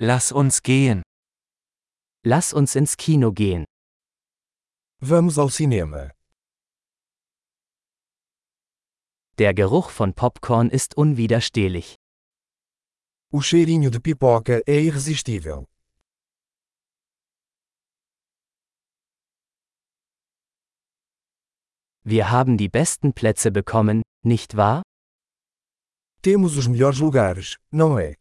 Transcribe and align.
Lass 0.00 0.30
uns 0.30 0.62
gehen. 0.62 1.02
Lass 2.24 2.52
uns 2.52 2.76
ins 2.76 2.96
Kino 2.96 3.32
gehen. 3.32 3.64
Vamos 5.00 5.38
ao 5.38 5.48
cinema. 5.48 6.12
Der 9.38 9.54
Geruch 9.54 9.90
von 9.90 10.14
Popcorn 10.14 10.70
ist 10.70 10.96
unwiderstehlich. 10.96 11.96
O 13.32 13.40
cheirinho 13.40 13.90
de 13.90 13.98
pipoca 13.98 14.62
é 14.68 14.80
irresistível. 14.80 15.66
Wir 22.04 22.30
haben 22.30 22.56
die 22.56 22.68
besten 22.68 23.14
Plätze 23.14 23.50
bekommen, 23.50 24.02
nicht 24.22 24.56
wahr? 24.56 24.82
Temos 26.22 26.56
os 26.56 26.68
melhores 26.68 27.00
lugares, 27.00 27.56
não 27.72 27.98
é? 27.98 28.14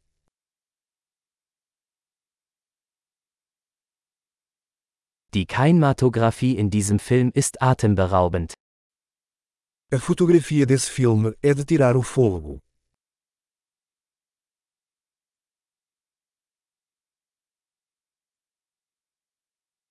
Die 5.38 5.46
Kinematographie 5.46 6.58
in 6.58 6.72
diesem 6.72 6.98
Film 6.98 7.30
ist 7.32 7.62
atemberaubend. 7.62 8.56
A 9.92 10.00
fotografia 10.00 10.66
desse 10.66 10.90
filme 10.90 11.36
é 11.44 11.54
de 11.54 11.64
tirar 11.64 11.96
o 11.96 12.02
fôlego. 12.02 12.60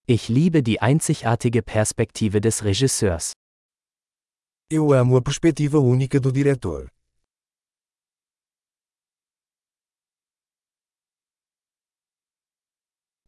Ich 0.08 0.28
liebe 0.28 0.64
die 0.64 0.80
einzigartige 0.82 1.62
Perspektive 1.62 2.40
des 2.40 2.64
Regisseurs. 2.64 3.30
Eu 4.68 4.92
amo 4.92 5.16
a 5.16 5.22
perspectiva 5.22 5.78
única 5.78 6.18
do 6.18 6.32
diretor. 6.32 6.88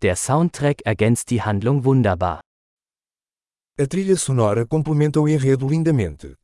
Der 0.01 0.15
Soundtrack 0.15 0.83
ergänzt 0.83 1.29
die 1.31 1.43
Handlung 1.43 1.85
wunderbar. 1.85 2.41
A 3.81 3.87
trilha 3.87 4.17
sonora 4.17 4.65
complementa 4.65 5.19
o 5.19 5.27
enredo 5.27 5.69
lindamente. 5.69 6.37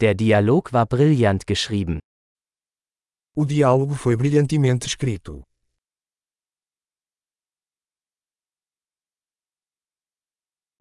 Der 0.00 0.14
Dialog 0.16 0.72
war 0.72 0.84
brillant 0.86 1.46
geschrieben. 1.46 2.00
O 3.36 3.44
diálogo 3.44 3.94
foi 3.94 4.16
brilhantemente 4.16 4.88
escrito. 4.88 5.44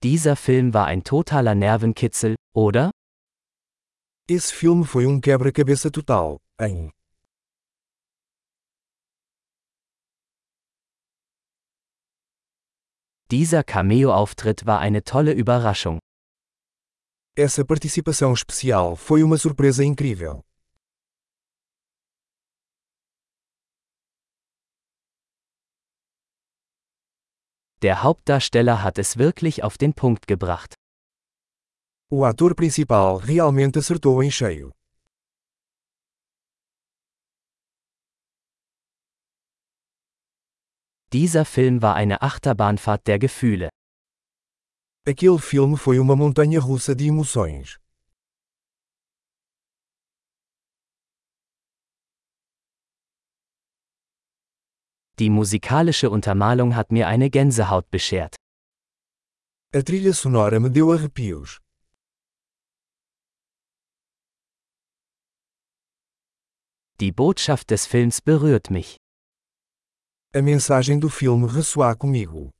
Dieser 0.01 0.35
Film 0.35 0.73
war 0.73 0.87
ein 0.87 1.03
totaler 1.03 1.53
Nervenkitzel, 1.53 2.35
oder? 2.55 2.89
Esse 4.27 4.53
filme 4.53 4.85
foi 4.85 5.05
um 5.05 5.19
quebra-cabeça 5.19 5.91
total, 5.91 6.37
hein? 6.59 6.91
Dieser 13.31 13.63
Cameo-Auftritt 13.63 14.65
war 14.65 14.79
eine 14.79 15.03
tolle 15.03 15.33
Überraschung. 15.33 15.99
Essa 17.37 17.63
participação 17.63 18.33
especial 18.33 18.97
foi 18.97 19.23
uma 19.23 19.37
surpresa 19.37 19.83
incrível. 19.83 20.43
Der 27.81 28.03
Hauptdarsteller 28.03 28.83
hat 28.83 28.99
es 28.99 29.17
wirklich 29.17 29.63
auf 29.63 29.77
den 29.77 29.93
Punkt 29.93 30.27
gebracht. 30.27 30.80
O 32.13 32.25
ator 32.25 32.53
principal 32.53 33.15
realmente 33.15 33.79
acertou 33.79 34.21
em 34.21 34.29
cheio. 34.29 34.73
Dieser 41.13 41.45
Film 41.45 41.81
war 41.81 41.95
eine 41.95 42.21
Achterbahnfahrt 42.21 43.07
der 43.07 43.17
Gefühle. 43.17 43.69
Aquele 45.07 45.39
filme 45.39 45.77
foi 45.77 45.99
uma 45.99 46.17
montanha 46.17 46.59
russa 46.59 46.93
de 46.93 47.07
emoções. 47.07 47.79
Die 55.17 55.29
musikalische 55.29 56.09
Untermalung 56.09 56.75
hat 56.75 56.91
mir 56.91 57.07
eine 57.07 57.29
Gänsehaut 57.29 57.89
beschert. 57.89 58.35
A 59.73 59.81
trilha 59.81 60.13
sonora 60.13 60.59
me 60.59 60.69
deu 60.69 60.91
arrepios. 60.91 61.61
Die 67.01 67.11
Botschaft 67.11 67.71
des 67.71 67.87
Films 67.87 68.21
berührt 68.21 68.69
mich. 68.69 68.97
A 70.35 70.41
mensagem 70.43 71.01
do 71.01 71.09
filme 71.09 71.47
ressoa 71.47 71.95
comigo. 71.95 72.51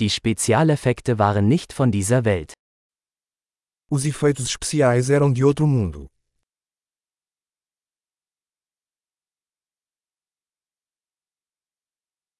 Die 0.00 0.08
Spezialeffekte 0.08 1.18
waren 1.18 1.48
nicht 1.48 1.74
von 1.74 1.92
dieser 1.92 2.24
Welt. 2.24 2.54
Os 3.90 4.06
efeitos 4.06 4.46
especiais 4.46 5.10
eram 5.10 5.34
de 5.34 5.44
outro 5.44 5.66
mundo. 5.66 6.08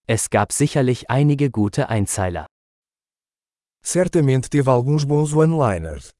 Es 0.06 0.31
gab 0.31 0.53
sicherlich 0.53 1.11
einige 1.11 1.50
gute 1.50 1.91
Einzeiler. 1.91 2.47
Certamente 3.91 4.50
teve 4.50 4.69
alguns 4.71 5.06
bons 5.06 5.32
one-liners. 5.32 6.10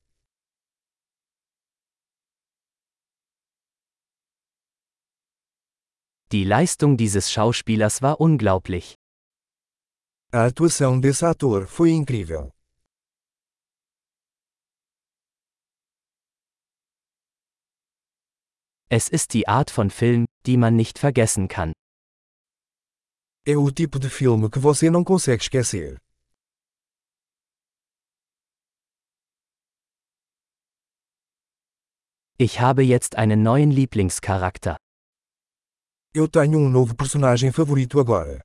Die 6.33 6.45
Leistung 6.45 6.97
dieses 6.97 7.31
Schauspielers 7.31 8.01
war 8.01 8.23
unglaublich. 8.23 8.95
A 10.33 10.47
atuação 10.47 10.99
desse 10.99 11.27
ator 11.27 11.67
foi 11.67 11.91
incrível. 11.91 12.51
Es 18.89 19.11
ist 19.11 19.35
die 19.35 19.47
Art 19.47 19.71
von 19.71 19.91
Film, 19.91 20.25
die 20.47 20.57
man 20.57 20.75
nicht 20.75 20.99
vergessen 20.99 21.49
kann. 21.49 21.75
É 23.47 23.59
o 23.59 23.71
tipo 23.71 23.99
de 23.99 24.09
filme 24.09 24.49
que 24.49 24.59
você 24.59 24.89
não 24.89 25.05
consegue 25.05 25.43
esquecer. 25.43 25.99
Ich 32.41 32.61
habe 32.61 32.83
jetzt 32.85 33.17
einen 33.17 33.43
neuen 33.43 33.73
Lieblingscharakter. 33.73 34.77
Eu 36.15 36.29
tenho 36.29 36.59
um 36.59 36.71
novo 36.71 36.95
personagem 36.95 37.53
favorito 37.53 37.99
agora. 37.99 38.41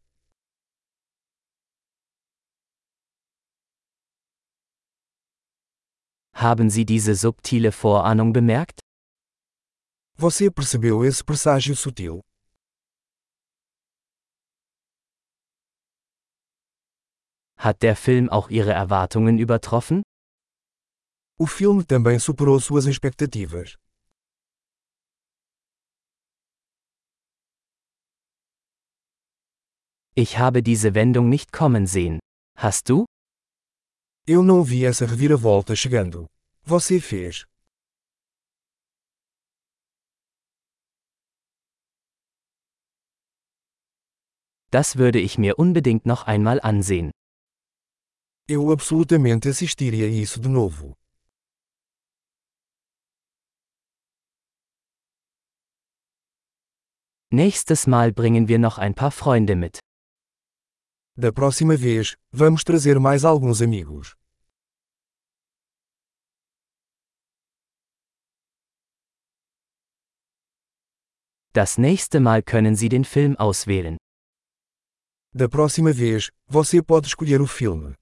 Haben 6.34 6.72
Sie 6.72 6.86
diese 6.86 7.14
subtile 7.14 7.72
Vorahnung 7.72 8.34
bemerkt? 8.34 8.80
Você 10.18 10.50
percebeu 10.50 11.04
esse 11.04 11.24
presságio 11.24 11.76
sutil? 11.76 12.22
Hat 17.60 17.84
der 17.84 17.96
Film 17.96 18.28
auch 18.30 18.50
Ihre 18.50 18.72
Erwartungen 18.72 19.38
übertroffen? 19.38 20.02
O 21.38 21.48
filme 21.48 21.84
também 21.84 22.20
superou 22.20 22.60
suas 22.60 22.86
expectativas. 22.86 23.76
Ich 30.16 30.38
habe 30.38 30.62
diese 30.62 30.94
Wendung 30.94 31.28
nicht 31.30 31.52
kommen 31.52 31.88
sehen. 31.88 32.20
Hast 32.56 32.88
du? 32.88 33.06
Eu 34.28 34.44
não 34.44 34.64
vi 34.64 34.86
essa 34.86 35.06
reviravolta 35.06 35.76
chegando. 35.76 36.28
Você 36.64 37.02
fez. 37.02 37.46
Das 44.70 44.96
würde 44.98 45.20
ich 45.20 45.38
mir 45.38 45.58
unbedingt 45.58 46.06
noch 46.06 46.28
einmal 46.28 46.60
ansehen. 46.64 47.12
Eu 48.48 48.72
absolutamente 48.72 49.50
assistiria 49.50 50.08
isso 50.08 50.40
de 50.40 50.50
novo. 50.50 50.96
Nächstes 57.36 57.88
Mal 57.88 58.12
bringen 58.12 58.48
wir 58.48 58.60
noch 58.60 58.78
ein 58.78 58.94
paar 58.94 59.10
Freunde 59.10 59.56
mit. 59.56 59.80
Da 61.18 61.32
próxima 61.32 61.76
vez, 61.76 62.16
vamos 62.32 62.64
trazer 62.64 63.00
mais 63.00 63.26
alguns 63.26 63.60
amigos. 63.60 64.16
Das 71.54 71.80
nächste 71.80 72.20
Mal 72.20 72.44
können 72.44 72.76
Sie 72.76 72.90
den 72.90 73.04
Film 73.04 73.36
auswählen. 73.38 73.98
Da 75.34 75.50
próxima 75.50 75.92
vez, 75.92 76.30
você 76.48 76.84
pode 76.84 77.08
escolher 77.08 77.42
o 77.42 77.48
filme. 77.48 77.96